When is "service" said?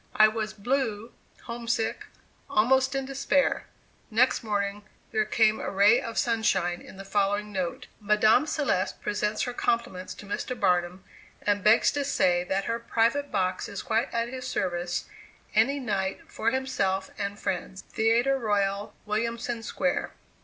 14.47-15.05